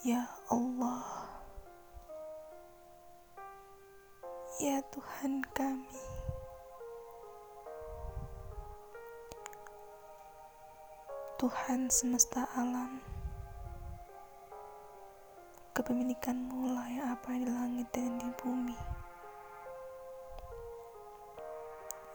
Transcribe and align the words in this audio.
Ya 0.00 0.24
Allah, 0.48 1.28
ya 4.56 4.80
Tuhan 4.88 5.44
kami, 5.52 6.00
Tuhan 11.36 11.92
semesta 11.92 12.48
alam, 12.56 13.04
kepemilikanmu 15.76 16.72
lah 16.72 16.88
yang 16.88 17.12
apa 17.12 17.36
di 17.36 17.44
langit 17.44 17.92
dan 17.92 18.16
di 18.16 18.32
bumi. 18.40 18.80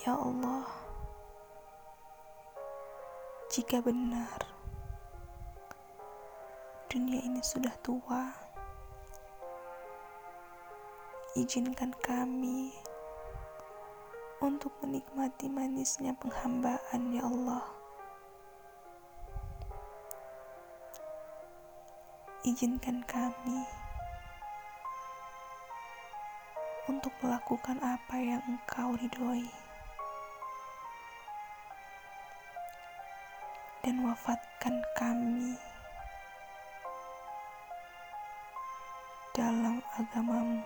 Ya 0.00 0.16
Allah, 0.16 0.64
jika 3.52 3.84
benar 3.84 4.55
dunia 6.96 7.20
ini 7.28 7.44
sudah 7.44 7.76
tua, 7.84 8.24
izinkan 11.36 11.92
kami 12.00 12.72
untuk 14.40 14.72
menikmati 14.80 15.44
manisnya 15.52 16.16
penghambaan, 16.16 17.12
ya 17.12 17.20
Allah. 17.20 17.68
Izinkan 22.48 23.04
kami 23.04 23.60
untuk 26.88 27.12
melakukan 27.20 27.76
apa 27.84 28.16
yang 28.16 28.40
Engkau 28.48 28.96
ridhoi. 28.96 29.44
Dan 33.84 34.00
wafatkan 34.00 34.80
kami 34.96 35.75
agamamu. 40.06 40.62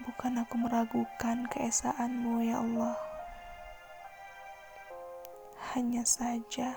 Bukan 0.00 0.32
aku 0.40 0.54
meragukan 0.56 1.44
keesaanmu 1.52 2.40
ya 2.40 2.64
Allah. 2.64 2.96
Hanya 5.76 6.02
saja 6.08 6.72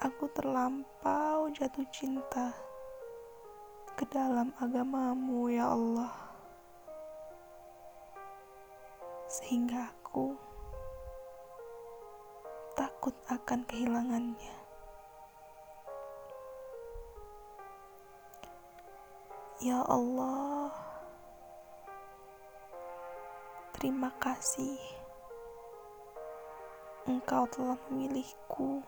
aku 0.00 0.32
terlampau 0.32 1.52
jatuh 1.52 1.84
cinta 1.92 2.56
ke 4.00 4.08
dalam 4.08 4.48
agamamu 4.56 5.52
ya 5.52 5.76
Allah. 5.76 6.08
Sehingga 9.28 9.92
aku 9.92 10.34
takut 12.80 13.12
akan 13.28 13.60
kehilangannya. 13.68 14.59
Ya 19.60 19.84
Allah, 19.84 20.72
terima 23.76 24.08
kasih 24.16 24.80
Engkau 27.04 27.44
telah 27.52 27.76
memilihku, 27.92 28.80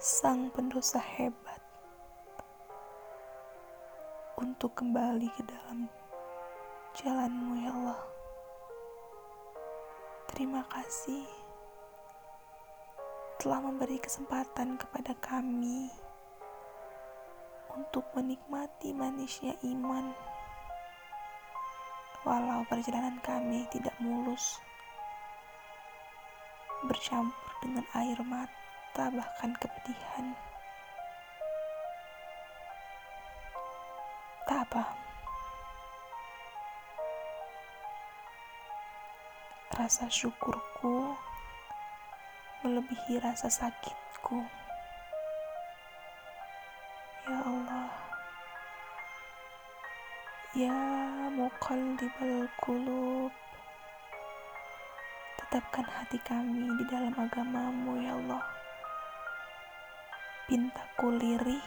sang 0.00 0.48
pendosa 0.48 0.96
hebat, 0.96 1.60
untuk 4.40 4.72
kembali 4.80 5.28
ke 5.36 5.44
dalam 5.44 5.92
jalanmu 6.96 7.68
ya 7.68 7.70
Allah. 7.76 8.00
Terima 10.32 10.64
kasih 10.72 11.28
telah 13.36 13.60
memberi 13.60 14.00
kesempatan 14.00 14.80
kepada 14.80 15.12
kami 15.20 16.07
untuk 17.88 18.04
menikmati 18.12 18.92
manisnya 18.92 19.56
iman, 19.64 20.12
walau 22.20 22.60
perjalanan 22.68 23.16
kami 23.24 23.64
tidak 23.72 23.96
mulus, 23.96 24.60
bercampur 26.84 27.48
dengan 27.64 27.88
air 27.96 28.20
mata, 28.28 29.08
bahkan 29.08 29.56
kepedihan. 29.56 30.36
Tak 34.44 34.68
apa. 34.68 34.84
Rasa 39.80 40.12
syukurku 40.12 41.16
melebihi 42.68 43.16
rasa 43.16 43.48
sakitku. 43.48 44.67
Ya 50.56 50.72
muqallibal 51.28 52.48
qulub, 52.56 53.32
tetapkan 55.36 55.84
hati 55.84 56.16
kami 56.24 56.64
di 56.80 56.84
dalam 56.88 57.12
agamamu 57.12 58.00
ya 58.00 58.16
Allah. 58.16 58.40
Pintaku 60.48 61.12
lirih 61.20 61.66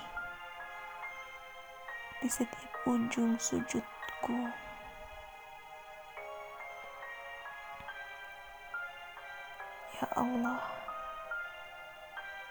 di 2.25 2.29
setiap 2.29 2.73
ujung 2.89 3.37
sujudku. 3.37 4.49
Ya 10.01 10.05
Allah 10.17 10.57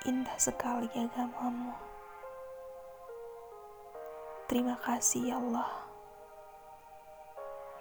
indah 0.07 0.39
sekali 0.39 0.87
agamamu. 0.95 1.75
Terima 4.47 4.79
kasih 4.83 5.35
ya 5.35 5.39
Allah, 5.39 5.90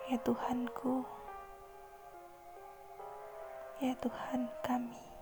ya 0.10 0.18
Tuhanku, 0.26 1.06
ya 3.78 3.94
Tuhan 4.02 4.50
kami. 4.66 5.19